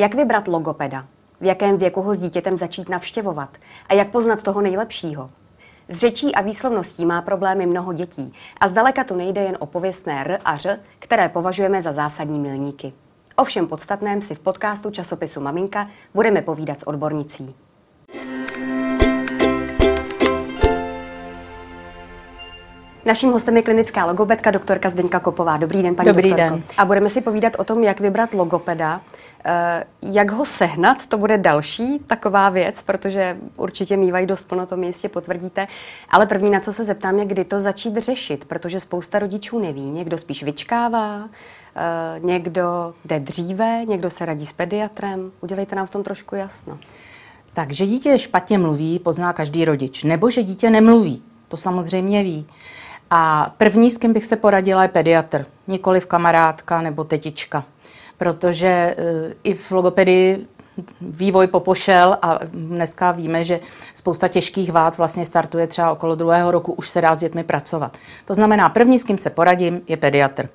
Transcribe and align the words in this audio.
Jak 0.00 0.14
vybrat 0.14 0.48
logopeda? 0.48 1.06
V 1.40 1.44
jakém 1.44 1.76
věku 1.76 2.02
ho 2.02 2.14
s 2.14 2.20
dítětem 2.20 2.58
začít 2.58 2.88
navštěvovat? 2.88 3.56
A 3.88 3.94
jak 3.94 4.10
poznat 4.10 4.42
toho 4.42 4.60
nejlepšího? 4.60 5.30
S 5.88 5.96
řečí 5.96 6.34
a 6.34 6.40
výslovností 6.40 7.06
má 7.06 7.22
problémy 7.22 7.66
mnoho 7.66 7.92
dětí 7.92 8.32
a 8.60 8.68
zdaleka 8.68 9.04
tu 9.04 9.16
nejde 9.16 9.40
jen 9.40 9.56
o 9.60 9.66
pověstné 9.66 10.20
R 10.20 10.38
a 10.44 10.56
Ř, 10.56 10.80
které 10.98 11.28
považujeme 11.28 11.82
za 11.82 11.92
zásadní 11.92 12.38
milníky. 12.38 12.92
O 13.36 13.44
všem 13.44 13.66
podstatném 13.66 14.22
si 14.22 14.34
v 14.34 14.40
podcastu 14.40 14.90
časopisu 14.90 15.40
Maminka 15.40 15.88
budeme 16.14 16.42
povídat 16.42 16.80
s 16.80 16.88
odbornicí. 16.88 17.54
Naším 23.10 23.32
hostem 23.32 23.56
je 23.56 23.62
klinická 23.62 24.04
logopedka 24.06 24.50
doktorka 24.50 24.88
Zdeňka 24.88 25.20
Kopová. 25.20 25.56
Dobrý 25.56 25.82
den, 25.82 25.94
paní 25.94 26.06
Dobrý 26.06 26.28
doktorko. 26.28 26.54
den. 26.54 26.62
A 26.78 26.84
budeme 26.84 27.08
si 27.08 27.20
povídat 27.20 27.52
o 27.58 27.64
tom, 27.64 27.82
jak 27.82 28.00
vybrat 28.00 28.34
logopeda. 28.34 29.00
Eh, 29.44 29.84
Jak 30.02 30.30
ho 30.30 30.44
sehnat, 30.44 31.06
to 31.06 31.18
bude 31.18 31.38
další 31.38 31.98
taková 32.06 32.48
věc, 32.50 32.82
protože 32.82 33.36
určitě 33.56 33.96
mývají 33.96 34.26
dost 34.26 34.48
plno, 34.48 34.66
to 34.66 34.76
mi 34.76 34.86
jistě 34.86 35.08
potvrdíte. 35.08 35.66
Ale 36.10 36.26
první, 36.26 36.50
na 36.50 36.60
co 36.60 36.72
se 36.72 36.84
zeptám, 36.84 37.18
je, 37.18 37.24
kdy 37.24 37.44
to 37.44 37.60
začít 37.60 37.96
řešit, 37.96 38.44
protože 38.44 38.80
spousta 38.80 39.18
rodičů 39.18 39.58
neví. 39.58 39.90
Někdo 39.90 40.18
spíš 40.18 40.42
vyčkává, 40.42 41.28
eh, 41.76 42.20
někdo 42.20 42.94
jde 43.04 43.20
dříve, 43.20 43.84
někdo 43.84 44.10
se 44.10 44.24
radí 44.26 44.46
s 44.46 44.52
pediatrem. 44.52 45.32
Udělejte 45.40 45.76
nám 45.76 45.86
v 45.86 45.90
tom 45.90 46.02
trošku 46.02 46.34
jasno. 46.34 46.78
Takže 47.52 47.86
dítě 47.86 48.18
špatně 48.18 48.58
mluví, 48.58 48.98
pozná 48.98 49.32
každý 49.32 49.64
rodič. 49.64 50.04
Nebo 50.04 50.30
že 50.30 50.42
dítě 50.42 50.70
nemluví, 50.70 51.22
to 51.48 51.56
samozřejmě 51.56 52.22
ví. 52.22 52.46
A 53.10 53.54
první, 53.58 53.90
s 53.90 53.98
kým 53.98 54.12
bych 54.12 54.26
se 54.26 54.36
poradila, 54.36 54.82
je 54.82 54.88
pediatr, 54.88 55.46
nikoli 55.66 56.00
v 56.00 56.06
kamarádka 56.06 56.80
nebo 56.80 57.04
tetička. 57.04 57.64
Protože 58.18 58.66
e, 58.66 58.94
i 59.44 59.54
v 59.54 59.70
logopedii 59.70 60.46
vývoj 61.00 61.46
popošel 61.46 62.18
a 62.22 62.38
dneska 62.44 63.10
víme, 63.10 63.44
že 63.44 63.60
spousta 63.94 64.28
těžkých 64.28 64.72
vád 64.72 64.98
vlastně 64.98 65.24
startuje 65.24 65.66
třeba 65.66 65.92
okolo 65.92 66.14
druhého 66.14 66.50
roku, 66.50 66.72
už 66.72 66.88
se 66.88 67.00
dá 67.00 67.14
s 67.14 67.18
dětmi 67.18 67.44
pracovat. 67.44 67.96
To 68.24 68.34
znamená, 68.34 68.68
první, 68.68 68.98
s 68.98 69.04
kým 69.04 69.18
se 69.18 69.30
poradím, 69.30 69.80
je 69.88 69.96
pediatr. 69.96 70.48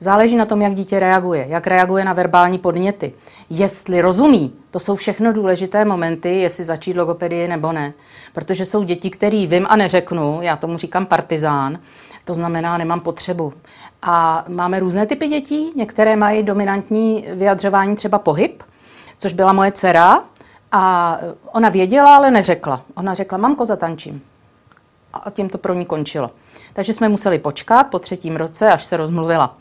Záleží 0.00 0.36
na 0.36 0.44
tom, 0.44 0.62
jak 0.62 0.74
dítě 0.74 1.00
reaguje, 1.00 1.46
jak 1.48 1.66
reaguje 1.66 2.04
na 2.04 2.12
verbální 2.12 2.58
podněty, 2.58 3.12
jestli 3.50 4.00
rozumí. 4.00 4.54
To 4.70 4.78
jsou 4.78 4.96
všechno 4.96 5.32
důležité 5.32 5.84
momenty, 5.84 6.40
jestli 6.40 6.64
začít 6.64 6.96
logopedii 6.96 7.48
nebo 7.48 7.72
ne. 7.72 7.92
Protože 8.32 8.64
jsou 8.64 8.82
děti, 8.82 9.10
který 9.10 9.46
vím 9.46 9.66
a 9.68 9.76
neřeknu, 9.76 10.38
já 10.42 10.56
tomu 10.56 10.78
říkám 10.78 11.06
partizán, 11.06 11.78
to 12.24 12.34
znamená, 12.34 12.78
nemám 12.78 13.00
potřebu. 13.00 13.52
A 14.02 14.44
máme 14.48 14.78
různé 14.78 15.06
typy 15.06 15.28
dětí, 15.28 15.72
některé 15.76 16.16
mají 16.16 16.42
dominantní 16.42 17.26
vyjadřování, 17.34 17.96
třeba 17.96 18.18
pohyb, 18.18 18.62
což 19.18 19.32
byla 19.32 19.52
moje 19.52 19.72
dcera, 19.72 20.24
a 20.72 21.16
ona 21.52 21.68
věděla, 21.68 22.16
ale 22.16 22.30
neřekla. 22.30 22.82
Ona 22.94 23.14
řekla, 23.14 23.38
mamko, 23.38 23.64
zatančím. 23.64 24.22
A 25.12 25.30
tím 25.30 25.48
to 25.48 25.58
pro 25.58 25.74
ní 25.74 25.84
končilo. 25.84 26.30
Takže 26.72 26.92
jsme 26.92 27.08
museli 27.08 27.38
počkat 27.38 27.84
po 27.84 27.98
třetím 27.98 28.36
roce, 28.36 28.70
až 28.70 28.84
se 28.84 28.96
rozmluvila. 28.96 29.56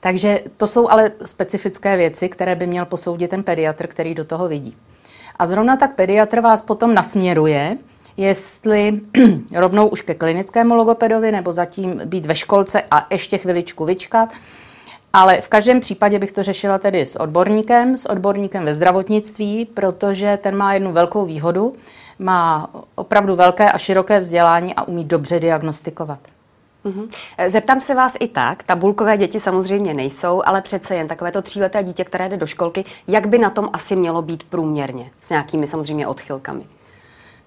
Takže 0.00 0.40
to 0.56 0.66
jsou 0.66 0.88
ale 0.88 1.12
specifické 1.24 1.96
věci, 1.96 2.28
které 2.28 2.54
by 2.54 2.66
měl 2.66 2.86
posoudit 2.86 3.28
ten 3.28 3.42
pediatr, 3.42 3.86
který 3.86 4.14
do 4.14 4.24
toho 4.24 4.48
vidí. 4.48 4.76
A 5.38 5.46
zrovna 5.46 5.76
tak 5.76 5.94
pediatr 5.94 6.40
vás 6.40 6.62
potom 6.62 6.94
nasměruje, 6.94 7.78
jestli 8.16 9.00
rovnou 9.54 9.88
už 9.88 10.02
ke 10.02 10.14
klinickému 10.14 10.74
logopedovi, 10.74 11.32
nebo 11.32 11.52
zatím 11.52 12.00
být 12.04 12.26
ve 12.26 12.34
školce 12.34 12.82
a 12.90 13.06
ještě 13.10 13.38
chviličku 13.38 13.84
vyčkat. 13.84 14.32
Ale 15.12 15.40
v 15.40 15.48
každém 15.48 15.80
případě 15.80 16.18
bych 16.18 16.32
to 16.32 16.42
řešila 16.42 16.78
tedy 16.78 17.06
s 17.06 17.16
odborníkem, 17.16 17.96
s 17.96 18.06
odborníkem 18.06 18.64
ve 18.64 18.74
zdravotnictví, 18.74 19.64
protože 19.64 20.38
ten 20.42 20.56
má 20.56 20.74
jednu 20.74 20.92
velkou 20.92 21.26
výhodu, 21.26 21.72
má 22.18 22.70
opravdu 22.94 23.36
velké 23.36 23.72
a 23.72 23.78
široké 23.78 24.20
vzdělání 24.20 24.74
a 24.74 24.82
umí 24.82 25.04
dobře 25.04 25.40
diagnostikovat. 25.40 26.18
Mhm. 26.84 27.08
Zeptám 27.46 27.80
se 27.80 27.94
vás 27.94 28.16
i 28.20 28.28
tak, 28.28 28.62
tabulkové 28.62 29.16
děti 29.16 29.40
samozřejmě 29.40 29.94
nejsou, 29.94 30.42
ale 30.46 30.62
přece 30.62 30.96
jen 30.96 31.08
takové 31.08 31.32
to 31.32 31.42
tříleté 31.42 31.82
dítě, 31.82 32.04
které 32.04 32.28
jde 32.28 32.36
do 32.36 32.46
školky, 32.46 32.84
jak 33.08 33.26
by 33.26 33.38
na 33.38 33.50
tom 33.50 33.68
asi 33.72 33.96
mělo 33.96 34.22
být 34.22 34.44
průměrně, 34.44 35.10
s 35.20 35.30
nějakými 35.30 35.66
samozřejmě 35.66 36.06
odchylkami? 36.06 36.64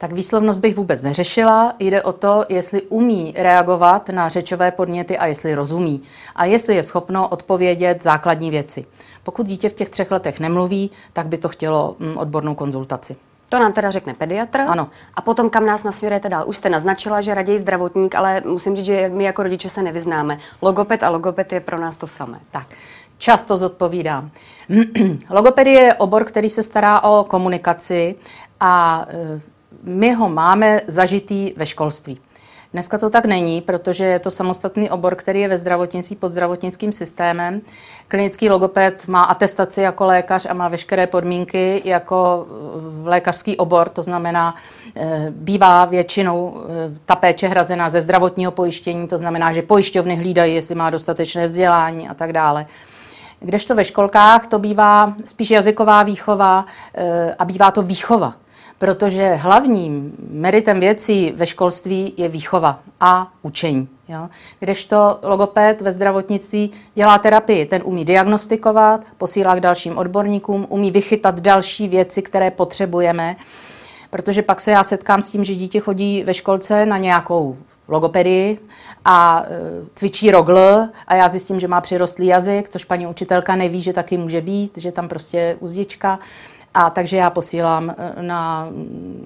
Tak 0.02 0.12
výslovnost 0.12 0.60
bych 0.60 0.76
vůbec 0.76 1.02
neřešila. 1.02 1.74
Jde 1.80 2.04
o 2.04 2.14
to, 2.14 2.46
jestli 2.50 2.82
umí 2.82 3.34
reagovat 3.38 4.10
na 4.10 4.30
řečové 4.30 4.72
podněty 4.72 5.18
a 5.18 5.26
jestli 5.26 5.56
rozumí. 5.56 6.02
A 6.36 6.46
jestli 6.46 6.76
je 6.76 6.84
schopno 6.84 7.28
odpovědět 7.28 8.04
základní 8.04 8.50
věci. 8.50 8.86
Pokud 9.24 9.48
dítě 9.48 9.70
v 9.70 9.74
těch 9.74 9.90
třech 9.90 10.12
letech 10.12 10.40
nemluví, 10.40 10.92
tak 11.14 11.28
by 11.28 11.38
to 11.38 11.50
chtělo 11.50 11.96
mm, 12.00 12.18
odbornou 12.18 12.56
konzultaci. 12.56 13.16
To 13.50 13.60
nám 13.60 13.74
teda 13.74 13.92
řekne 13.92 14.14
pediatr. 14.14 14.60
Ano. 14.60 14.90
A 15.14 15.22
potom 15.22 15.50
kam 15.50 15.66
nás 15.66 15.84
nasměrujete 15.84 16.30
dál? 16.30 16.44
Už 16.48 16.58
jste 16.58 16.70
naznačila, 16.70 17.22
že 17.22 17.34
raději 17.36 17.60
zdravotník, 17.60 18.16
ale 18.16 18.42
musím 18.46 18.76
říct, 18.76 18.86
že 18.86 19.10
my 19.14 19.24
jako 19.24 19.44
rodiče 19.44 19.70
se 19.70 19.82
nevyznáme. 19.82 20.38
Logoped 20.62 21.04
a 21.04 21.10
logoped 21.10 21.54
je 21.54 21.60
pro 21.60 21.80
nás 21.80 21.98
to 21.98 22.08
samé. 22.08 22.40
Tak, 22.52 22.68
často 23.18 23.58
zodpovídám. 23.58 24.32
Logopedie 25.30 25.82
je 25.82 25.94
obor, 25.94 26.24
který 26.24 26.50
se 26.50 26.64
stará 26.64 27.04
o 27.04 27.24
komunikaci 27.24 28.16
a 28.60 29.06
e, 29.10 29.51
my 29.84 30.14
ho 30.14 30.30
máme 30.30 30.82
zažitý 30.88 31.54
ve 31.58 31.66
školství. 31.66 32.20
Dneska 32.74 32.98
to 32.98 33.10
tak 33.10 33.26
není, 33.26 33.62
protože 33.62 34.06
je 34.06 34.20
to 34.20 34.32
samostatný 34.32 34.90
obor, 34.90 35.16
který 35.16 35.40
je 35.42 35.48
ve 35.48 35.58
zdravotnictví 35.58 36.16
pod 36.16 36.28
zdravotnickým 36.28 36.92
systémem. 36.92 37.62
Klinický 38.08 38.50
logoped 38.50 39.08
má 39.08 39.24
atestaci 39.24 39.82
jako 39.82 40.06
lékař 40.06 40.48
a 40.50 40.54
má 40.54 40.68
veškeré 40.68 41.08
podmínky 41.08 41.82
jako 41.86 42.48
eh, 43.06 43.10
lékařský 43.10 43.58
obor, 43.58 43.90
to 43.90 44.02
znamená, 44.02 44.56
eh, 44.96 45.28
bývá 45.30 45.86
většinou 45.86 46.58
eh, 46.58 46.98
ta 47.06 47.16
péče 47.16 47.48
hrazená 47.48 47.90
ze 47.90 48.02
zdravotního 48.02 48.52
pojištění, 48.52 49.08
to 49.08 49.18
znamená, 49.18 49.52
že 49.52 49.62
pojišťovny 49.62 50.16
hlídají, 50.16 50.56
jestli 50.56 50.76
má 50.76 50.90
dostatečné 50.90 51.48
vzdělání 51.48 52.10
a 52.10 52.14
tak 52.14 52.34
dále. 52.34 52.66
Kdežto 53.40 53.76
ve 53.76 53.86
školkách 53.86 54.48
to 54.48 54.60
bývá 54.60 55.14
spíš 55.26 55.52
jazyková 55.52 56.04
výchova 56.04 56.66
a 57.40 57.46
bývá 57.46 57.72
to 57.72 57.82
výchova 57.82 58.34
protože 58.82 59.36
hlavním 59.36 60.14
meritem 60.32 60.80
věcí 60.80 61.34
ve 61.36 61.46
školství 61.46 62.14
je 62.18 62.30
výchova 62.30 62.80
a 63.00 63.32
učení. 63.42 63.88
Jo? 64.10 64.30
Kdežto 64.60 65.20
logoped 65.24 65.82
ve 65.82 65.92
zdravotnictví 65.92 66.72
dělá 66.96 67.18
terapii, 67.18 67.66
ten 67.66 67.82
umí 67.86 68.06
diagnostikovat, 68.06 69.06
posílá 69.18 69.56
k 69.56 69.60
dalším 69.60 69.98
odborníkům, 69.98 70.66
umí 70.70 70.92
vychytat 70.92 71.40
další 71.40 71.88
věci, 71.88 72.22
které 72.22 72.52
potřebujeme, 72.52 73.36
protože 74.10 74.42
pak 74.42 74.60
se 74.60 74.72
já 74.72 74.84
setkám 74.84 75.22
s 75.22 75.32
tím, 75.32 75.44
že 75.44 75.56
dítě 75.56 75.80
chodí 75.80 76.24
ve 76.24 76.34
školce 76.34 76.86
na 76.86 76.98
nějakou 76.98 77.58
logopedii 77.88 78.60
a 79.06 79.44
e, 79.46 79.50
cvičí 79.96 80.32
rogl 80.32 80.84
a 81.08 81.16
já 81.16 81.30
zjistím, 81.30 81.60
že 81.60 81.68
má 81.68 81.82
přirostlý 81.82 82.28
jazyk, 82.28 82.70
což 82.70 82.84
paní 82.86 83.08
učitelka 83.08 83.56
neví, 83.56 83.82
že 83.82 83.94
taky 83.94 84.18
může 84.18 84.42
být, 84.42 84.78
že 84.78 84.92
tam 84.92 85.08
prostě 85.08 85.58
uzdička 85.60 86.20
a 86.74 86.90
takže 86.90 87.18
já 87.18 87.30
posílám 87.30 87.96
eh, 87.98 88.22
na, 88.22 88.68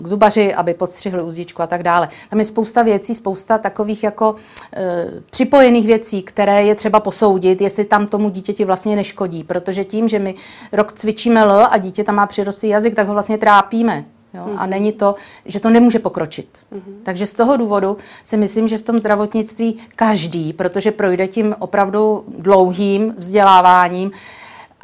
k 0.01 0.07
zubaři, 0.07 0.53
aby 0.53 0.73
podstřihli 0.73 1.23
uzdičku 1.23 1.61
a 1.61 1.67
tak 1.67 1.83
dále. 1.83 2.09
Tam 2.29 2.39
je 2.39 2.45
spousta 2.45 2.83
věcí, 2.83 3.15
spousta 3.15 3.57
takových 3.57 4.03
jako 4.03 4.35
e, 4.75 5.05
připojených 5.31 5.87
věcí, 5.87 6.23
které 6.23 6.63
je 6.63 6.75
třeba 6.75 6.99
posoudit, 6.99 7.61
jestli 7.61 7.85
tam 7.85 8.07
tomu 8.07 8.29
dítěti 8.29 8.65
vlastně 8.65 8.95
neškodí, 8.95 9.43
protože 9.43 9.83
tím, 9.83 10.07
že 10.07 10.19
my 10.19 10.35
rok 10.71 10.93
cvičíme 10.93 11.41
L 11.41 11.67
a 11.71 11.77
dítě 11.77 12.03
tam 12.03 12.15
má 12.15 12.25
přirostlý 12.25 12.69
jazyk, 12.69 12.95
tak 12.95 13.07
ho 13.07 13.13
vlastně 13.13 13.37
trápíme. 13.37 14.05
Jo? 14.33 14.43
A 14.57 14.61
mhm. 14.61 14.69
není 14.69 14.91
to, 14.91 15.15
že 15.45 15.59
to 15.59 15.69
nemůže 15.69 15.99
pokročit. 15.99 16.47
Mm-hmm. 16.73 16.93
Takže 17.03 17.25
z 17.25 17.33
toho 17.33 17.57
důvodu 17.57 17.97
si 18.23 18.37
myslím, 18.37 18.67
že 18.67 18.77
v 18.77 18.83
tom 18.83 18.99
zdravotnictví 18.99 19.75
každý, 19.95 20.53
protože 20.53 20.91
projde 20.91 21.27
tím 21.27 21.55
opravdu 21.59 22.25
dlouhým 22.37 23.13
vzděláváním, 23.17 24.11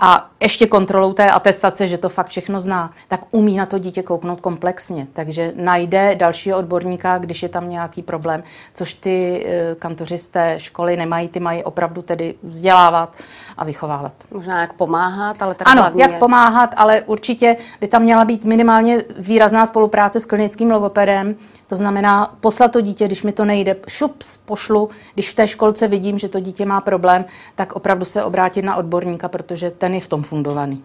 a 0.03 0.29
ještě 0.39 0.67
kontrolou 0.67 1.13
té 1.13 1.31
atestace, 1.31 1.87
že 1.87 1.97
to 1.97 2.09
fakt 2.09 2.27
všechno 2.27 2.61
zná, 2.61 2.91
tak 3.07 3.21
umí 3.31 3.57
na 3.57 3.65
to 3.65 3.79
dítě 3.79 4.03
kouknout 4.03 4.41
komplexně. 4.41 5.07
Takže 5.13 5.53
najde 5.55 6.15
dalšího 6.15 6.57
odborníka, 6.57 7.17
když 7.17 7.43
je 7.43 7.49
tam 7.49 7.69
nějaký 7.69 8.01
problém, 8.01 8.43
což 8.73 8.93
ty 8.93 9.45
eh, 9.45 9.75
kantoři 9.75 10.17
z 10.17 10.29
té 10.29 10.55
školy 10.57 10.97
nemají, 10.97 11.29
ty 11.29 11.39
mají 11.39 11.63
opravdu 11.63 12.01
tedy 12.01 12.35
vzdělávat 12.43 13.15
a 13.57 13.65
vychovávat. 13.65 14.13
Možná 14.31 14.61
jak 14.61 14.73
pomáhat, 14.73 15.41
ale 15.41 15.55
teda 15.55 15.71
Ano, 15.71 15.91
jak 15.95 16.11
je... 16.11 16.17
pomáhat, 16.17 16.73
ale 16.77 17.01
určitě 17.01 17.55
by 17.81 17.87
tam 17.87 18.01
měla 18.01 18.25
být 18.25 18.43
minimálně 18.45 19.03
výrazná 19.17 19.65
spolupráce 19.65 20.19
s 20.19 20.25
klinickým 20.25 20.71
logopedem, 20.71 21.35
to 21.67 21.75
znamená 21.75 22.35
poslat 22.39 22.71
to 22.71 22.81
dítě, 22.81 23.05
když 23.05 23.23
mi 23.23 23.31
to 23.31 23.45
nejde, 23.45 23.75
šups, 23.87 24.37
pošlu, 24.37 24.89
když 25.13 25.29
v 25.29 25.35
té 25.35 25.47
školce 25.47 25.87
vidím, 25.87 26.19
že 26.19 26.29
to 26.29 26.39
dítě 26.39 26.65
má 26.65 26.81
problém, 26.81 27.25
tak 27.55 27.73
opravdu 27.73 28.05
se 28.05 28.23
obrátit 28.23 28.61
na 28.61 28.75
odborníka, 28.75 29.27
protože 29.27 29.71
ten 29.71 29.90
je 29.93 30.01
v 30.01 30.07
tom 30.07 30.23
fundovaný. 30.23 30.83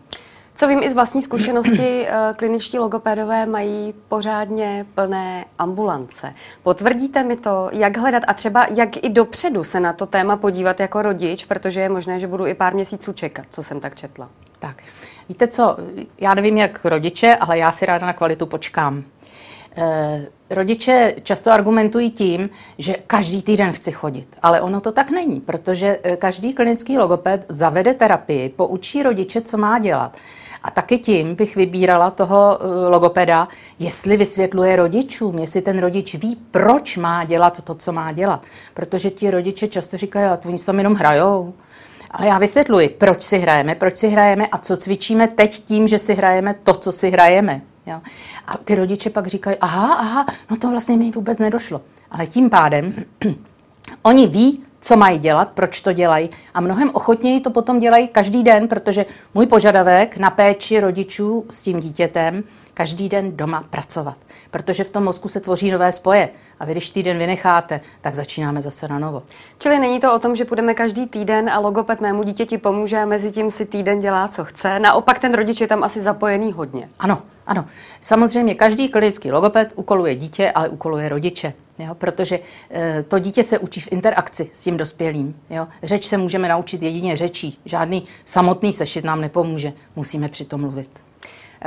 Co 0.56 0.68
vím 0.68 0.82
i 0.82 0.90
z 0.90 0.94
vlastní 0.94 1.22
zkušenosti, 1.22 2.06
eh, 2.06 2.34
kliničtí 2.36 2.78
logopédové 2.78 3.46
mají 3.46 3.94
pořádně 4.08 4.86
plné 4.94 5.44
ambulance. 5.58 6.32
Potvrdíte 6.62 7.22
mi 7.22 7.36
to, 7.36 7.68
jak 7.72 7.96
hledat 7.96 8.22
a 8.26 8.34
třeba 8.34 8.66
jak 8.70 9.04
i 9.04 9.08
dopředu 9.08 9.64
se 9.64 9.80
na 9.80 9.92
to 9.92 10.06
téma 10.06 10.36
podívat 10.36 10.80
jako 10.80 11.02
rodič, 11.02 11.44
protože 11.44 11.80
je 11.80 11.88
možné, 11.88 12.20
že 12.20 12.26
budu 12.26 12.46
i 12.46 12.54
pár 12.54 12.74
měsíců 12.74 13.12
čekat, 13.12 13.46
co 13.50 13.62
jsem 13.62 13.80
tak 13.80 13.96
četla. 13.96 14.26
Tak, 14.58 14.82
víte 15.28 15.48
co, 15.48 15.76
já 16.20 16.34
nevím 16.34 16.56
jak 16.56 16.84
rodiče, 16.84 17.36
ale 17.36 17.58
já 17.58 17.72
si 17.72 17.86
ráda 17.86 18.06
na 18.06 18.12
kvalitu 18.12 18.46
počkám. 18.46 19.04
E, 19.76 20.26
rodiče 20.50 21.14
často 21.22 21.52
argumentují 21.52 22.10
tím, 22.10 22.50
že 22.78 22.94
každý 23.06 23.42
týden 23.42 23.72
chci 23.72 23.92
chodit, 23.92 24.28
ale 24.42 24.60
ono 24.60 24.80
to 24.80 24.92
tak 24.92 25.10
není, 25.10 25.40
protože 25.40 25.98
eh, 26.02 26.16
každý 26.16 26.54
klinický 26.54 26.98
logoped 26.98 27.46
zavede 27.48 27.94
terapii, 27.94 28.48
poučí 28.48 29.02
rodiče, 29.02 29.40
co 29.40 29.56
má 29.56 29.78
dělat. 29.78 30.16
A 30.62 30.70
taky 30.70 30.98
tím 30.98 31.34
bych 31.34 31.56
vybírala 31.56 32.10
toho 32.10 32.58
eh, 32.60 32.88
logopeda, 32.88 33.48
jestli 33.78 34.16
vysvětluje 34.16 34.76
rodičům, 34.76 35.38
jestli 35.38 35.62
ten 35.62 35.78
rodič 35.78 36.14
ví, 36.14 36.36
proč 36.50 36.96
má 36.96 37.24
dělat 37.24 37.62
to, 37.62 37.74
co 37.74 37.92
má 37.92 38.12
dělat. 38.12 38.42
Protože 38.74 39.10
ti 39.10 39.30
rodiče 39.30 39.68
často 39.68 39.96
říkají, 39.96 40.26
a 40.26 40.38
oni 40.44 40.58
tam 40.58 40.78
jenom 40.78 40.94
hrajou. 40.94 41.54
Ale 42.10 42.26
já 42.26 42.38
vysvětluji, 42.38 42.88
proč 42.88 43.22
si 43.22 43.38
hrajeme, 43.38 43.74
proč 43.74 43.96
si 43.96 44.08
hrajeme 44.08 44.46
a 44.46 44.58
co 44.58 44.76
cvičíme 44.76 45.28
teď 45.28 45.60
tím, 45.60 45.88
že 45.88 45.98
si 45.98 46.14
hrajeme 46.14 46.54
to, 46.64 46.74
co 46.74 46.92
si 46.92 47.10
hrajeme. 47.10 47.62
Jo? 47.86 48.00
A 48.46 48.56
ty 48.58 48.74
rodiče 48.74 49.10
pak 49.10 49.26
říkají, 49.26 49.56
aha, 49.60 49.94
aha, 49.94 50.26
no 50.50 50.56
to 50.56 50.70
vlastně 50.70 50.96
mi 50.96 51.10
vůbec 51.10 51.38
nedošlo. 51.38 51.80
Ale 52.10 52.26
tím 52.26 52.50
pádem 52.50 52.94
oni 54.02 54.26
ví, 54.26 54.62
co 54.80 54.96
mají 54.96 55.18
dělat, 55.18 55.48
proč 55.48 55.80
to 55.80 55.92
dělají 55.92 56.30
a 56.54 56.60
mnohem 56.60 56.90
ochotněji 56.92 57.40
to 57.40 57.50
potom 57.50 57.78
dělají 57.78 58.08
každý 58.08 58.42
den, 58.42 58.68
protože 58.68 59.06
můj 59.34 59.46
požadavek 59.46 60.16
na 60.16 60.30
péči 60.30 60.80
rodičů 60.80 61.44
s 61.50 61.62
tím 61.62 61.80
dítětem 61.80 62.44
každý 62.76 63.08
den 63.08 63.36
doma 63.36 63.64
pracovat, 63.70 64.16
protože 64.50 64.84
v 64.84 64.90
tom 64.90 65.04
mozku 65.04 65.28
se 65.28 65.40
tvoří 65.40 65.70
nové 65.70 65.92
spoje 65.92 66.28
a 66.60 66.64
vy, 66.64 66.72
když 66.72 66.90
týden 66.90 67.18
vynecháte, 67.18 67.80
tak 68.00 68.14
začínáme 68.14 68.62
zase 68.62 68.88
na 68.88 68.98
novo. 68.98 69.22
Čili 69.58 69.78
není 69.78 70.00
to 70.00 70.14
o 70.14 70.18
tom, 70.18 70.36
že 70.36 70.44
půjdeme 70.44 70.74
každý 70.74 71.06
týden 71.06 71.50
a 71.50 71.58
logoped 71.58 72.00
mému 72.00 72.22
dítěti 72.22 72.58
pomůže 72.58 72.98
a 72.98 73.04
mezi 73.04 73.32
tím 73.32 73.50
si 73.50 73.66
týden 73.66 73.98
dělá, 73.98 74.28
co 74.28 74.44
chce. 74.44 74.80
Naopak 74.80 75.18
ten 75.18 75.34
rodič 75.34 75.60
je 75.60 75.66
tam 75.66 75.84
asi 75.84 76.00
zapojený 76.00 76.52
hodně. 76.52 76.88
Ano, 76.98 77.22
ano. 77.46 77.64
Samozřejmě 78.00 78.54
každý 78.54 78.88
klinický 78.88 79.32
logoped 79.32 79.72
úkoluje 79.76 80.14
dítě, 80.14 80.50
ale 80.50 80.68
úkoluje 80.68 81.08
rodiče. 81.08 81.52
Jo, 81.78 81.94
protože 81.94 82.40
e, 82.70 83.02
to 83.02 83.18
dítě 83.18 83.44
se 83.44 83.58
učí 83.58 83.80
v 83.80 83.92
interakci 83.92 84.50
s 84.52 84.60
tím 84.60 84.76
dospělým. 84.76 85.40
Jo. 85.50 85.68
Řeč 85.82 86.06
se 86.06 86.16
můžeme 86.16 86.48
naučit 86.48 86.82
jedině 86.82 87.16
řečí. 87.16 87.58
Žádný 87.64 88.04
samotný 88.24 88.72
sešit 88.72 89.04
nám 89.04 89.20
nepomůže. 89.20 89.72
Musíme 89.96 90.28
přitom 90.28 90.60
mluvit. 90.60 90.90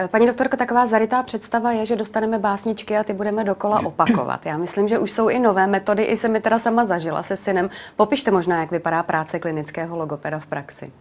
Eh, 0.02 0.08
paní 0.08 0.28
doktorko, 0.28 0.58
taková 0.58 0.86
zarytá 0.86 1.24
představa 1.24 1.72
je, 1.72 1.86
že 1.86 1.96
dostaneme 1.96 2.40
básničky 2.40 2.98
a 2.98 3.04
ty 3.04 3.14
budeme 3.14 3.44
dokola 3.44 3.86
opakovat. 3.86 4.46
Já 4.46 4.58
myslím, 4.58 4.88
že 4.88 5.00
už 5.00 5.12
jsou 5.12 5.30
i 5.30 5.40
nové 5.40 5.68
metody, 5.68 6.04
i 6.04 6.18
se 6.18 6.28
mi 6.28 6.42
teda 6.42 6.60
sama 6.60 6.86
zažila 6.86 7.24
se 7.24 7.36
synem. 7.36 7.70
Popište 7.96 8.32
možná, 8.32 8.60
jak 8.60 8.72
vypadá 8.72 9.04
práce 9.04 9.40
klinického 9.40 9.98
logopeda 9.98 10.40
v 10.40 10.46
praxi. 10.46 10.92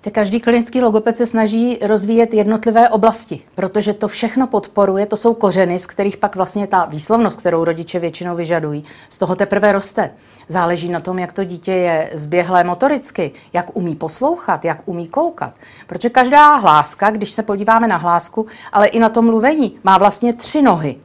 Víte, 0.00 0.10
každý 0.10 0.40
klinický 0.40 0.80
logoped 0.80 1.16
se 1.16 1.26
snaží 1.26 1.78
rozvíjet 1.82 2.34
jednotlivé 2.34 2.88
oblasti, 2.88 3.42
protože 3.54 3.94
to 3.94 4.08
všechno 4.08 4.46
podporuje, 4.46 5.06
to 5.06 5.16
jsou 5.16 5.34
kořeny, 5.34 5.78
z 5.78 5.86
kterých 5.86 6.16
pak 6.16 6.36
vlastně 6.36 6.66
ta 6.66 6.84
výslovnost, 6.84 7.38
kterou 7.38 7.64
rodiče 7.64 7.98
většinou 7.98 8.36
vyžadují, 8.36 8.84
z 9.10 9.18
toho 9.18 9.36
teprve 9.36 9.72
roste. 9.72 10.10
Záleží 10.48 10.88
na 10.88 11.00
tom, 11.00 11.18
jak 11.18 11.32
to 11.32 11.44
dítě 11.44 11.72
je 11.72 12.10
zběhlé 12.14 12.64
motoricky, 12.64 13.32
jak 13.52 13.76
umí 13.76 13.96
poslouchat, 13.96 14.64
jak 14.64 14.82
umí 14.84 15.08
koukat. 15.08 15.54
Protože 15.86 16.10
každá 16.10 16.54
hláska, 16.54 17.10
když 17.10 17.30
se 17.30 17.42
podíváme 17.42 17.88
na 17.88 17.96
hlásku, 17.96 18.46
ale 18.72 18.86
i 18.86 18.98
na 18.98 19.08
to 19.08 19.22
mluvení, 19.22 19.78
má 19.84 19.98
vlastně 19.98 20.32
tři 20.32 20.62
nohy 20.62 20.96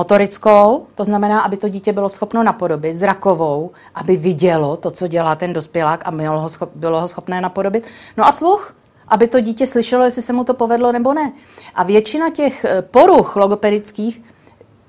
motorickou, 0.00 0.86
to 0.94 1.04
znamená, 1.04 1.40
aby 1.40 1.56
to 1.56 1.68
dítě 1.68 1.92
bylo 1.92 2.08
schopno 2.08 2.42
napodobit, 2.42 2.96
zrakovou, 2.96 3.70
aby 3.94 4.16
vidělo 4.16 4.76
to, 4.76 4.90
co 4.90 5.06
dělá 5.06 5.34
ten 5.34 5.52
dospělák 5.52 6.00
a 6.04 6.10
bylo 6.10 6.40
ho, 6.40 6.48
schop, 6.48 6.70
bylo 6.74 7.00
ho 7.00 7.08
schopné 7.08 7.40
napodobit. 7.40 7.84
No 8.16 8.26
a 8.26 8.32
sluch, 8.32 8.74
aby 9.08 9.28
to 9.28 9.40
dítě 9.40 9.66
slyšelo, 9.66 10.04
jestli 10.04 10.22
se 10.22 10.32
mu 10.32 10.44
to 10.44 10.54
povedlo 10.54 10.92
nebo 10.92 11.14
ne. 11.14 11.32
A 11.74 11.82
většina 11.82 12.30
těch 12.30 12.64
eh, 12.64 12.82
poruch 12.82 13.36
logopedických 13.36 14.22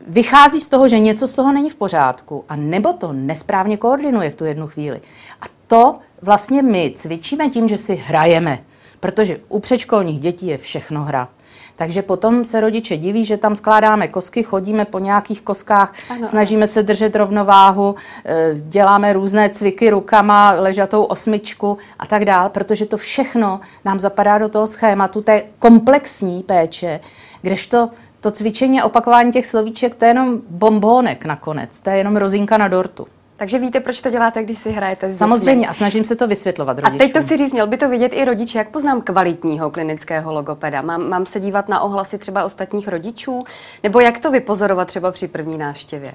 vychází 0.08 0.62
z 0.62 0.70
toho, 0.70 0.88
že 0.88 1.00
něco 1.00 1.28
z 1.28 1.34
toho 1.34 1.52
není 1.52 1.70
v 1.70 1.76
pořádku 1.76 2.46
a 2.50 2.56
nebo 2.56 2.94
to 2.94 3.14
nesprávně 3.14 3.78
koordinuje 3.78 4.30
v 4.30 4.36
tu 4.36 4.46
jednu 4.46 4.68
chvíli. 4.68 5.02
A 5.42 5.46
to 5.68 5.96
vlastně 6.22 6.62
my 6.62 6.92
cvičíme 6.96 7.50
tím, 7.50 7.68
že 7.68 7.78
si 7.78 7.96
hrajeme, 7.96 8.64
protože 9.02 9.40
u 9.50 9.60
předškolních 9.60 10.20
dětí 10.20 10.48
je 10.48 10.58
všechno 10.58 11.04
hra. 11.04 11.28
Takže 11.76 12.02
potom 12.02 12.46
se 12.46 12.62
rodiče 12.62 12.98
diví, 12.98 13.26
že 13.26 13.38
tam 13.38 13.56
skládáme 13.56 14.08
kosky, 14.08 14.44
chodíme 14.44 14.86
po 14.86 15.00
nějakých 15.00 15.42
koskách, 15.42 15.94
ano, 16.10 16.28
snažíme 16.28 16.64
ano. 16.64 16.68
se 16.68 16.84
držet 16.84 17.16
rovnováhu, 17.16 17.96
eh, 18.26 18.52
děláme 18.56 19.14
různé 19.14 19.50
cviky 19.50 19.90
rukama, 19.90 20.52
ležatou 20.52 21.04
osmičku 21.04 21.78
a 22.00 22.06
tak 22.06 22.26
dál, 22.26 22.50
protože 22.50 22.86
to 22.86 22.98
všechno 22.98 23.60
nám 23.86 24.00
zapadá 24.00 24.38
do 24.38 24.50
toho 24.50 24.68
schématu 24.68 25.22
té 25.22 25.44
komplexní 25.60 26.44
péče, 26.44 27.00
kdežto 27.42 27.90
to 28.22 28.32
cvičení 28.32 28.82
a 28.82 28.86
opakování 28.86 29.32
těch 29.32 29.48
slovíček, 29.48 29.96
to 29.96 30.06
je 30.06 30.10
jenom 30.10 30.42
bombónek 30.50 31.26
nakonec, 31.26 31.80
to 31.80 31.90
je 31.90 31.98
jenom 31.98 32.18
rozinka 32.18 32.58
na 32.58 32.68
dortu. 32.68 33.08
Takže 33.42 33.60
víte, 33.60 33.80
proč 33.80 34.02
to 34.02 34.10
děláte, 34.10 34.44
když 34.44 34.58
si 34.58 34.72
hrajete 34.72 35.10
s 35.10 35.18
Samozřejmě 35.18 35.68
a 35.68 35.74
snažím 35.74 36.04
se 36.04 36.16
to 36.16 36.28
vysvětlovat 36.28 36.80
rodičům. 36.80 36.96
A 36.96 36.98
teď 36.98 37.14
to 37.14 37.22
chci 37.22 37.38
říct, 37.38 37.54
měl 37.54 37.68
by 37.68 37.78
to 37.78 37.90
vidět 37.90 38.14
i 38.14 38.26
rodič. 38.26 38.56
Jak 38.56 38.70
poznám 38.70 39.02
kvalitního 39.02 39.70
klinického 39.70 40.34
logopeda? 40.34 40.82
Mám, 40.82 41.10
mám 41.10 41.26
se 41.26 41.40
dívat 41.40 41.70
na 41.70 41.82
ohlasy 41.82 42.18
třeba 42.18 42.44
ostatních 42.44 42.88
rodičů? 42.88 43.44
Nebo 43.84 44.00
jak 44.00 44.20
to 44.20 44.32
vypozorovat 44.32 44.88
třeba 44.88 45.12
při 45.12 45.28
první 45.28 45.58
návštěvě? 45.58 46.14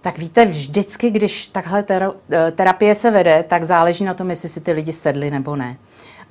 Tak 0.00 0.18
víte, 0.18 0.46
vždycky, 0.46 1.10
když 1.10 1.46
takhle 1.46 1.84
eh, 1.90 2.50
terapie 2.50 2.94
se 2.94 3.10
vede, 3.10 3.44
tak 3.48 3.64
záleží 3.64 4.04
na 4.04 4.14
tom, 4.14 4.30
jestli 4.30 4.48
si 4.48 4.60
ty 4.60 4.72
lidi 4.72 4.92
sedli 4.92 5.30
nebo 5.30 5.56
ne 5.56 5.76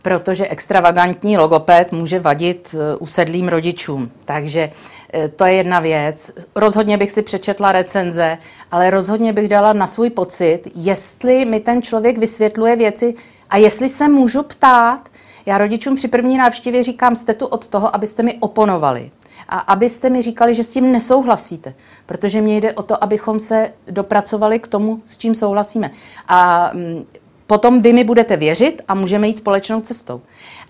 protože 0.01 0.47
extravagantní 0.47 1.37
logoped 1.37 1.91
může 1.91 2.19
vadit 2.19 2.75
eh, 2.75 2.97
usedlým 2.97 3.47
rodičům. 3.47 4.11
Takže 4.25 4.69
eh, 5.13 5.27
to 5.27 5.45
je 5.45 5.53
jedna 5.53 5.79
věc. 5.79 6.31
Rozhodně 6.55 6.97
bych 6.97 7.11
si 7.11 7.21
přečetla 7.21 7.71
recenze, 7.71 8.37
ale 8.71 8.89
rozhodně 8.89 9.33
bych 9.33 9.47
dala 9.47 9.73
na 9.73 9.87
svůj 9.87 10.09
pocit, 10.09 10.61
jestli 10.75 11.45
mi 11.45 11.59
ten 11.59 11.81
člověk 11.81 12.17
vysvětluje 12.17 12.75
věci 12.75 13.13
a 13.49 13.57
jestli 13.57 13.89
se 13.89 14.07
můžu 14.07 14.43
ptát. 14.43 15.09
Já 15.45 15.57
rodičům 15.57 15.95
při 15.95 16.07
první 16.07 16.37
návštěvě 16.37 16.83
říkám, 16.83 17.15
jste 17.15 17.33
tu 17.33 17.45
od 17.45 17.67
toho, 17.67 17.95
abyste 17.95 18.23
mi 18.23 18.37
oponovali. 18.39 19.11
A 19.49 19.59
abyste 19.59 20.09
mi 20.09 20.21
říkali, 20.21 20.53
že 20.53 20.63
s 20.63 20.69
tím 20.69 20.91
nesouhlasíte, 20.91 21.73
protože 22.05 22.41
mně 22.41 22.57
jde 22.57 22.73
o 22.73 22.83
to, 22.83 23.03
abychom 23.03 23.39
se 23.39 23.71
dopracovali 23.91 24.59
k 24.59 24.67
tomu, 24.67 24.97
s 25.05 25.17
čím 25.17 25.35
souhlasíme. 25.35 25.91
A 26.27 26.71
mm, 26.73 27.05
potom 27.49 27.81
vy 27.81 27.93
mi 27.93 28.03
budete 28.03 28.37
věřit 28.37 28.81
a 28.87 28.95
můžeme 28.95 29.27
jít 29.27 29.37
společnou 29.37 29.81
cestou. 29.81 30.21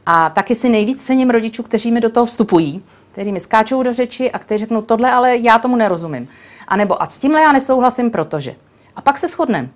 A 0.06 0.30
taky 0.30 0.56
si 0.56 0.70
nejvíc 0.70 1.06
cením 1.06 1.30
rodičů, 1.30 1.64
kteří 1.64 1.92
mi 1.92 2.02
do 2.02 2.10
toho 2.10 2.26
vstupují, 2.26 2.84
kteří 3.12 3.32
mi 3.32 3.40
skáčou 3.40 3.84
do 3.84 3.94
řeči 3.94 4.32
a 4.32 4.40
kteří 4.40 4.60
řeknou, 4.60 4.82
tohle 4.82 5.12
ale 5.12 5.38
já 5.38 5.60
tomu 5.60 5.76
nerozumím. 5.76 6.28
A 6.68 6.76
nebo 6.76 7.02
a 7.02 7.08
s 7.08 7.20
tímhle 7.20 7.42
já 7.42 7.52
nesouhlasím, 7.52 8.12
protože. 8.12 8.56
A 8.96 9.02
pak 9.02 9.18
se 9.18 9.28
shodneme. 9.28 9.70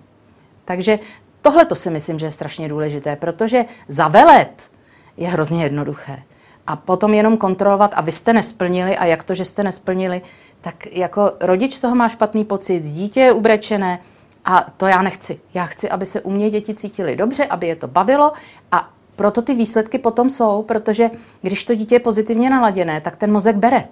Takže 0.64 0.98
tohle 1.42 1.64
to 1.64 1.74
si 1.74 1.90
myslím, 1.90 2.18
že 2.18 2.26
je 2.26 2.30
strašně 2.30 2.68
důležité, 2.68 3.16
protože 3.16 3.64
zavelet 3.88 4.70
je 5.16 5.28
hrozně 5.28 5.62
jednoduché. 5.62 6.22
A 6.66 6.76
potom 6.76 7.14
jenom 7.14 7.36
kontrolovat, 7.36 7.94
a 7.96 8.00
vy 8.00 8.12
jste 8.12 8.32
nesplnili, 8.32 8.96
a 8.96 9.04
jak 9.04 9.24
to, 9.24 9.34
že 9.34 9.44
jste 9.44 9.62
nesplnili, 9.62 10.22
tak 10.60 10.86
jako 10.86 11.32
rodič 11.40 11.78
toho 11.78 11.94
má 11.94 12.08
špatný 12.08 12.44
pocit, 12.44 12.80
dítě 12.80 13.20
je 13.20 13.32
ubrečené, 13.32 14.00
a 14.44 14.66
to 14.76 14.86
já 14.86 15.02
nechci. 15.02 15.40
Já 15.54 15.66
chci, 15.66 15.90
aby 15.90 16.06
se 16.06 16.20
u 16.20 16.30
mě 16.30 16.50
děti 16.50 16.74
cítily 16.74 17.16
dobře, 17.16 17.44
aby 17.44 17.66
je 17.66 17.76
to 17.76 17.88
bavilo 17.88 18.32
a 18.72 18.90
proto 19.16 19.42
ty 19.42 19.54
výsledky 19.54 19.98
potom 19.98 20.30
jsou, 20.30 20.62
protože 20.62 21.10
když 21.42 21.64
to 21.64 21.74
dítě 21.74 21.94
je 21.94 22.00
pozitivně 22.00 22.50
naladěné, 22.50 23.00
tak 23.00 23.16
ten 23.16 23.32
mozek 23.32 23.56
bere 23.56 23.84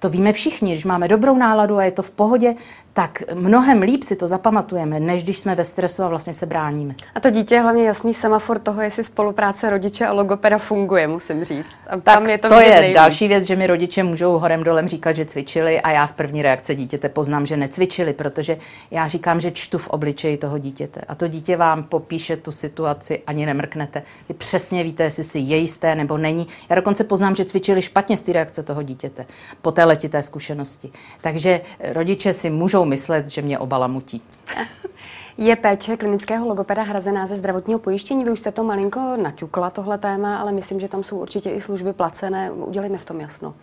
to 0.00 0.08
víme 0.08 0.32
všichni, 0.32 0.72
když 0.72 0.84
máme 0.84 1.08
dobrou 1.08 1.36
náladu 1.36 1.76
a 1.76 1.84
je 1.84 1.90
to 1.90 2.02
v 2.02 2.10
pohodě, 2.10 2.54
tak 3.00 3.22
mnohem 3.34 3.82
líp 3.82 4.02
si 4.02 4.16
to 4.16 4.28
zapamatujeme, 4.28 5.00
než 5.00 5.22
když 5.22 5.38
jsme 5.38 5.54
ve 5.54 5.64
stresu 5.64 6.02
a 6.02 6.08
vlastně 6.08 6.34
se 6.34 6.46
bráníme. 6.46 6.94
A 7.14 7.20
to 7.20 7.30
dítě 7.30 7.54
je 7.54 7.60
hlavně 7.60 7.84
jasný 7.84 8.14
semafor 8.14 8.58
toho, 8.58 8.82
jestli 8.82 9.04
spolupráce 9.04 9.70
rodiče 9.70 10.06
a 10.06 10.12
logopeda 10.12 10.58
funguje, 10.58 11.08
musím 11.08 11.44
říct. 11.44 11.72
A 11.86 11.90
tak 11.90 12.02
tam 12.02 12.26
je 12.26 12.38
to, 12.38 12.48
to 12.48 12.60
je 12.60 12.80
nejvíc. 12.80 12.94
další 12.94 13.28
věc, 13.28 13.44
že 13.44 13.56
mi 13.56 13.66
rodiče 13.66 14.02
můžou 14.02 14.38
horem 14.38 14.64
dolem 14.64 14.88
říkat, 14.88 15.16
že 15.16 15.24
cvičili 15.24 15.80
a 15.80 15.90
já 15.90 16.06
z 16.06 16.12
první 16.12 16.42
reakce 16.42 16.74
dítěte 16.74 17.08
poznám, 17.08 17.46
že 17.46 17.56
necvičili, 17.56 18.12
protože 18.12 18.58
já 18.90 19.08
říkám, 19.08 19.40
že 19.40 19.50
čtu 19.50 19.78
v 19.78 19.88
obličeji 19.88 20.36
toho 20.36 20.58
dítěte 20.58 21.00
a 21.08 21.14
to 21.14 21.28
dítě 21.28 21.56
vám 21.56 21.82
popíše 21.82 22.36
tu 22.36 22.52
situaci, 22.52 23.22
ani 23.26 23.46
nemrknete. 23.46 24.02
Vy 24.28 24.34
přesně 24.34 24.84
víte, 24.84 25.02
jestli 25.02 25.24
si 25.24 25.38
je 25.38 25.56
jisté 25.56 25.94
nebo 25.94 26.18
není. 26.18 26.46
Já 26.70 26.76
dokonce 26.76 27.04
poznám, 27.04 27.34
že 27.34 27.44
cvičili 27.44 27.82
špatně 27.82 28.16
z 28.16 28.20
té 28.20 28.32
reakce 28.32 28.62
toho 28.62 28.82
dítěte. 28.82 29.26
Po 29.62 29.72
té 29.72 29.84
letité 29.84 30.22
zkušenosti. 30.22 30.90
Takže 31.20 31.60
rodiče 31.92 32.32
si 32.32 32.50
můžou 32.50 32.89
myslet, 32.90 33.28
že 33.28 33.42
mě 33.42 33.58
obalamutí. 33.58 34.22
Je 35.38 35.56
péče 35.56 35.96
klinického 35.96 36.46
logopeda 36.46 36.82
hrazená 36.82 37.26
ze 37.26 37.34
zdravotního 37.34 37.78
pojištění? 37.78 38.24
Vy 38.24 38.30
už 38.30 38.38
jste 38.38 38.52
to 38.52 38.64
malinko 38.64 39.16
naťukla, 39.22 39.70
tohle 39.70 39.98
téma, 39.98 40.38
ale 40.38 40.52
myslím, 40.52 40.80
že 40.80 40.88
tam 40.88 41.04
jsou 41.04 41.18
určitě 41.18 41.50
i 41.50 41.60
služby 41.60 41.92
placené. 41.92 42.50
Udělejme 42.50 42.98
v 42.98 43.04
tom 43.04 43.20
jasno. 43.20 43.54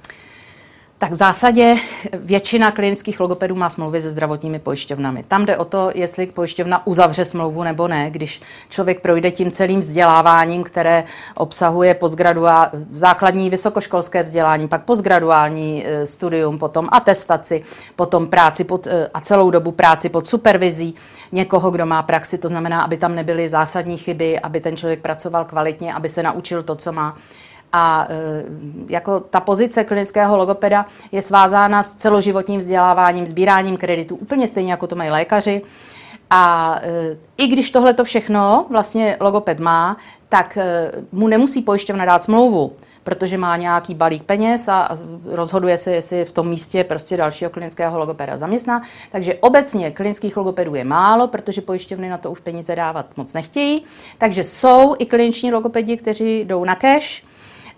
Tak 0.99 1.11
v 1.11 1.15
zásadě 1.15 1.75
většina 2.13 2.71
klinických 2.71 3.19
logopedů 3.19 3.55
má 3.55 3.69
smlouvy 3.69 4.01
se 4.01 4.09
zdravotními 4.09 4.59
pojišťovnami. 4.59 5.23
Tam 5.23 5.45
jde 5.45 5.57
o 5.57 5.65
to, 5.65 5.91
jestli 5.95 6.27
pojišťovna 6.27 6.87
uzavře 6.87 7.25
smlouvu 7.25 7.63
nebo 7.63 7.87
ne. 7.87 8.11
Když 8.11 8.41
člověk 8.69 9.01
projde 9.01 9.31
tím 9.31 9.51
celým 9.51 9.79
vzděláváním, 9.79 10.63
které 10.63 11.03
obsahuje 11.35 11.93
postgraduál, 11.93 12.69
základní 12.91 13.49
vysokoškolské 13.49 14.23
vzdělání, 14.23 14.67
pak 14.67 14.83
postgraduální 14.83 15.83
eh, 15.85 16.05
studium, 16.05 16.57
potom 16.57 16.87
atestaci, 16.91 17.63
potom 17.95 18.27
práci 18.27 18.63
pod, 18.63 18.87
eh, 18.87 19.09
a 19.13 19.21
celou 19.21 19.51
dobu 19.51 19.71
práci 19.71 20.09
pod 20.09 20.27
supervizí 20.27 20.95
někoho, 21.31 21.71
kdo 21.71 21.85
má 21.85 22.03
praxi. 22.03 22.37
To 22.37 22.47
znamená, 22.47 22.81
aby 22.81 22.97
tam 22.97 23.15
nebyly 23.15 23.49
zásadní 23.49 23.97
chyby, 23.97 24.39
aby 24.39 24.59
ten 24.59 24.77
člověk 24.77 24.99
pracoval 25.01 25.45
kvalitně, 25.45 25.93
aby 25.93 26.09
se 26.09 26.23
naučil 26.23 26.63
to, 26.63 26.75
co 26.75 26.91
má 26.91 27.17
a 27.73 28.07
e, 28.09 28.43
jako 28.89 29.19
ta 29.19 29.39
pozice 29.39 29.83
klinického 29.83 30.37
logopeda 30.37 30.85
je 31.11 31.21
svázána 31.21 31.83
s 31.83 31.93
celoživotním 31.93 32.59
vzděláváním, 32.59 33.27
sbíráním 33.27 33.77
kreditu, 33.77 34.15
úplně 34.15 34.47
stejně 34.47 34.71
jako 34.71 34.87
to 34.87 34.95
mají 34.95 35.09
lékaři. 35.09 35.61
A 36.29 36.75
e, 36.81 37.17
i 37.37 37.47
když 37.47 37.71
tohle 37.71 37.93
to 37.93 38.03
všechno 38.03 38.65
vlastně 38.69 39.17
logoped 39.19 39.59
má, 39.59 39.97
tak 40.29 40.57
e, 40.57 40.91
mu 41.11 41.27
nemusí 41.27 41.61
pojišťovna 41.61 42.05
dát 42.05 42.23
smlouvu, 42.23 42.73
protože 43.03 43.37
má 43.37 43.57
nějaký 43.57 43.95
balík 43.95 44.23
peněz 44.23 44.67
a 44.67 44.97
rozhoduje 45.25 45.77
se, 45.77 45.91
jestli 45.91 46.25
v 46.25 46.31
tom 46.31 46.47
místě 46.49 46.83
prostě 46.83 47.17
dalšího 47.17 47.51
klinického 47.51 47.99
logopeda 47.99 48.37
zaměstná. 48.37 48.81
Takže 49.11 49.35
obecně 49.35 49.91
klinických 49.91 50.37
logopedů 50.37 50.75
je 50.75 50.83
málo, 50.83 51.27
protože 51.27 51.61
pojišťovny 51.61 52.09
na 52.09 52.17
to 52.17 52.31
už 52.31 52.39
peníze 52.39 52.75
dávat 52.75 53.17
moc 53.17 53.33
nechtějí. 53.33 53.83
Takže 54.17 54.43
jsou 54.43 54.95
i 54.99 55.05
kliniční 55.05 55.51
logopedi, 55.51 55.97
kteří 55.97 56.39
jdou 56.39 56.63
na 56.63 56.75
cash, 56.75 57.23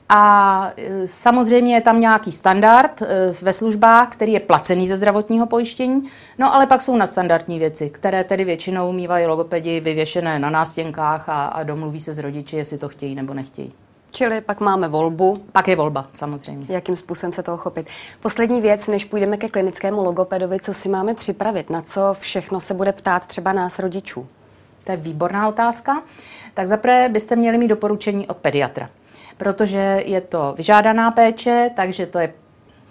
a 0.09 0.71
e, 0.77 1.07
samozřejmě 1.07 1.75
je 1.75 1.81
tam 1.81 2.01
nějaký 2.01 2.31
standard 2.31 3.01
e, 3.01 3.05
ve 3.41 3.53
službách, 3.53 4.09
který 4.09 4.31
je 4.31 4.39
placený 4.39 4.87
ze 4.87 4.95
zdravotního 4.95 5.45
pojištění, 5.45 6.03
no 6.37 6.53
ale 6.55 6.65
pak 6.67 6.81
jsou 6.81 6.95
nadstandardní 6.95 7.59
věci, 7.59 7.89
které 7.89 8.23
tedy 8.23 8.43
většinou 8.43 8.91
mývají 8.91 9.25
logopedi 9.25 9.79
vyvěšené 9.79 10.39
na 10.39 10.49
nástěnkách 10.49 11.29
a, 11.29 11.45
a 11.45 11.63
domluví 11.63 11.99
se 11.99 12.13
s 12.13 12.19
rodiči, 12.19 12.57
jestli 12.57 12.77
to 12.77 12.89
chtějí 12.89 13.15
nebo 13.15 13.33
nechtějí. 13.33 13.73
Čili 14.11 14.41
pak 14.41 14.59
máme 14.59 14.87
volbu. 14.87 15.43
Pak 15.51 15.67
je 15.67 15.75
volba, 15.75 16.07
samozřejmě. 16.13 16.65
Jakým 16.69 16.95
způsobem 16.95 17.33
se 17.33 17.43
toho 17.43 17.57
chopit. 17.57 17.87
Poslední 18.19 18.61
věc, 18.61 18.87
než 18.87 19.05
půjdeme 19.05 19.37
ke 19.37 19.49
klinickému 19.49 20.03
logopedovi, 20.03 20.59
co 20.59 20.73
si 20.73 20.89
máme 20.89 21.13
připravit, 21.13 21.69
na 21.69 21.81
co 21.81 22.15
všechno 22.19 22.59
se 22.59 22.73
bude 22.73 22.91
ptát 22.91 23.25
třeba 23.25 23.53
nás 23.53 23.79
rodičů? 23.79 24.27
To 24.83 24.91
je 24.91 24.97
výborná 24.97 25.47
otázka. 25.47 26.03
Tak 26.53 26.67
zaprvé 26.67 27.09
byste 27.09 27.35
měli 27.35 27.57
mít 27.57 27.67
doporučení 27.67 28.27
od 28.27 28.37
pediatra 28.37 28.89
protože 29.37 30.03
je 30.05 30.21
to 30.21 30.53
vyžádaná 30.57 31.11
péče, 31.11 31.69
takže 31.75 32.05
to 32.05 32.19
je 32.19 32.33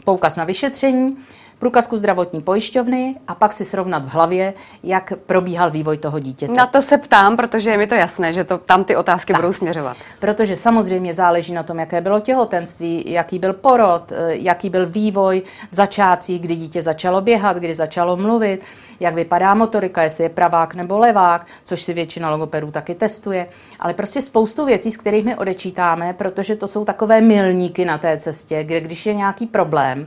poukaz 0.04 0.36
na 0.36 0.44
vyšetření, 0.44 1.16
průkazku 1.58 1.96
zdravotní 1.96 2.40
pojišťovny 2.40 3.14
a 3.28 3.34
pak 3.34 3.52
si 3.52 3.64
srovnat 3.64 4.04
v 4.04 4.08
hlavě, 4.08 4.54
jak 4.82 5.12
probíhal 5.26 5.70
vývoj 5.70 5.96
toho 5.96 6.18
dítěte. 6.18 6.52
Na 6.52 6.66
to 6.66 6.82
se 6.82 6.98
ptám, 6.98 7.36
protože 7.36 7.70
je 7.70 7.78
mi 7.78 7.86
to 7.86 7.94
jasné, 7.94 8.32
že 8.32 8.44
to, 8.44 8.58
tam 8.58 8.84
ty 8.84 8.96
otázky 8.96 9.32
tak, 9.32 9.42
budou 9.42 9.52
směřovat. 9.52 9.96
Protože 10.20 10.56
samozřejmě 10.56 11.14
záleží 11.14 11.52
na 11.52 11.62
tom, 11.62 11.78
jaké 11.78 12.00
bylo 12.00 12.20
těhotenství, 12.20 13.04
jaký 13.06 13.38
byl 13.38 13.52
porod, 13.52 14.12
eh, 14.12 14.16
jaký 14.28 14.70
byl 14.70 14.86
vývoj 14.86 15.42
v 15.70 15.74
začátcích, 15.74 16.40
kdy 16.40 16.56
dítě 16.56 16.82
začalo 16.82 17.20
běhat, 17.20 17.56
kdy 17.56 17.74
začalo 17.74 18.16
mluvit, 18.16 18.64
jak 19.00 19.14
vypadá 19.14 19.54
motorika, 19.54 20.02
jestli 20.02 20.24
je 20.24 20.28
pravák 20.28 20.74
nebo 20.74 20.98
levák, 20.98 21.46
což 21.64 21.82
si 21.82 21.94
většina 21.94 22.30
logopedů 22.30 22.70
taky 22.70 22.94
testuje. 22.94 23.48
Ale 23.80 23.94
prostě 23.94 24.22
spoustu 24.22 24.64
věcí, 24.64 24.90
z 24.90 24.96
kterých 24.96 25.24
my 25.24 25.36
odečítáme, 25.36 26.12
protože 26.12 26.56
to 26.56 26.68
jsou 26.68 26.84
takové 26.84 27.20
milníky 27.20 27.84
na 27.84 27.98
té 27.98 28.16
cestě, 28.16 28.64
kde 28.64 28.80
když 28.80 29.06
je 29.06 29.14
nějaký 29.14 29.46
problém, 29.46 30.06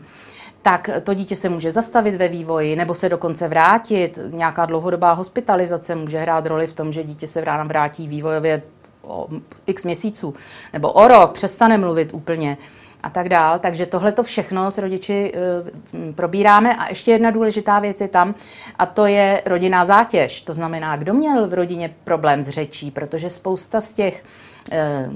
tak 0.62 0.90
to 1.04 1.14
dítě 1.14 1.36
se 1.36 1.50
může 1.50 1.72
zastavit 1.72 2.16
ve 2.16 2.28
vývoji 2.28 2.76
nebo 2.76 2.94
se 2.94 3.10
dokonce 3.10 3.48
vrátit. 3.48 4.20
Nějaká 4.30 4.66
dlouhodobá 4.66 5.12
hospitalizace 5.12 5.96
může 5.96 6.20
hrát 6.20 6.46
roli 6.46 6.68
v 6.68 6.74
tom, 6.74 6.92
že 6.92 7.04
dítě 7.04 7.28
se 7.28 7.42
vrátí 7.42 8.08
vývojově 8.08 8.62
o 9.02 9.28
x 9.66 9.84
měsíců 9.84 10.34
nebo 10.74 10.92
o 10.92 11.08
rok, 11.08 11.32
přestane 11.32 11.78
mluvit 11.78 12.14
úplně 12.14 12.58
a 13.04 13.10
tak 13.10 13.30
dál. 13.30 13.60
Takže 13.60 13.86
tohle 13.86 14.12
to 14.12 14.24
všechno 14.24 14.72
s 14.72 14.78
rodiči 14.78 15.34
e, 15.36 16.14
probíráme. 16.14 16.76
A 16.76 16.90
ještě 16.90 17.12
jedna 17.12 17.32
důležitá 17.32 17.80
věc 17.80 18.02
je 18.02 18.08
tam, 18.08 18.36
a 18.80 18.86
to 18.86 19.06
je 19.06 19.42
rodinná 19.46 19.86
zátěž. 19.86 20.42
To 20.42 20.54
znamená, 20.54 20.96
kdo 20.96 21.14
měl 21.14 21.48
v 21.48 21.54
rodině 21.54 21.94
problém 22.04 22.44
s 22.44 22.50
řečí, 22.50 22.92
protože 22.92 23.30
spousta 23.30 23.82
z 23.82 23.92
těch 23.92 24.24
e, 24.72 25.10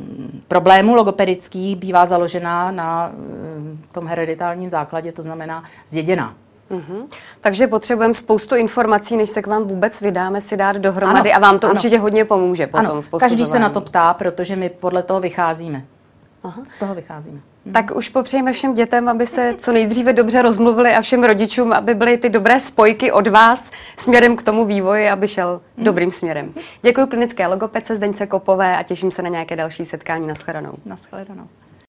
problémů 0.48 0.96
logopedických 0.96 1.76
bývá 1.76 2.06
založená 2.06 2.72
na 2.72 3.12
e, 3.12 3.92
tom 3.92 4.08
hereditálním 4.08 4.70
základě, 4.70 5.12
to 5.12 5.22
znamená 5.22 5.64
zděděná. 5.88 6.36
Mm-hmm. 6.72 7.04
Takže 7.42 7.68
potřebujeme 7.68 8.14
spoustu 8.14 8.56
informací, 8.56 9.18
než 9.18 9.30
se 9.30 9.42
k 9.42 9.48
vám 9.48 9.64
vůbec 9.64 10.02
vydáme 10.02 10.42
si 10.42 10.58
dát 10.58 10.76
dohromady 10.76 11.34
ano, 11.34 11.46
a 11.46 11.50
vám 11.50 11.60
to 11.60 11.68
ano. 11.68 11.74
určitě 11.74 12.00
hodně 12.00 12.26
pomůže 12.26 12.68
potom 12.68 12.86
ano, 12.86 13.02
v 13.02 13.10
posuzování. 13.10 13.30
Každý 13.30 13.46
se 13.46 13.60
na 13.60 13.70
to 13.70 13.82
ptá, 13.82 14.14
protože 14.14 14.56
my 14.56 14.70
podle 14.70 15.04
toho 15.04 15.20
vycházíme. 15.20 15.86
Aha. 16.46 16.62
Z 16.68 16.78
toho 16.78 16.96
vycházíme. 16.96 17.40
Mhm. 17.66 17.74
Tak 17.74 17.96
už 17.96 18.10
popřejeme 18.10 18.54
všem 18.54 18.74
dětem, 18.74 19.10
aby 19.10 19.28
se 19.28 19.56
co 19.58 19.72
nejdříve 19.72 20.14
dobře 20.14 20.42
rozmluvili 20.42 20.96
a 20.96 21.02
všem 21.02 21.24
rodičům, 21.24 21.74
aby 21.74 21.94
byly 21.96 22.18
ty 22.18 22.30
dobré 22.30 22.60
spojky 22.60 23.12
od 23.12 23.28
vás 23.28 23.72
směrem 23.98 24.36
k 24.36 24.44
tomu 24.44 24.66
vývoji, 24.66 25.10
aby 25.10 25.28
šel 25.28 25.62
hmm. 25.78 25.86
dobrým 25.86 26.12
směrem. 26.12 26.54
Děkuji 26.82 27.08
klinické 27.08 27.48
logopedce 27.48 27.96
Zdeňce 27.96 28.28
Kopové 28.28 28.78
a 28.78 28.84
těším 28.84 29.12
se 29.12 29.22
na 29.22 29.30
nějaké 29.30 29.56
další 29.56 29.86
setkání. 29.86 30.28
Naschledanou. 30.28 30.74
Naschledanou. 30.86 31.48